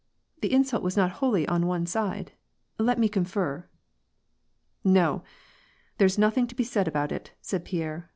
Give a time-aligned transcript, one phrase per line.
[0.41, 2.31] The insult was not wholly on one side.
[2.79, 3.67] Let me confer."
[4.83, 5.21] "No!
[5.99, 8.09] there's nothing to be said about it," said Pierre.